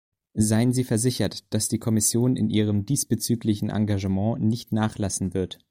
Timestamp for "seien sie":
0.33-0.83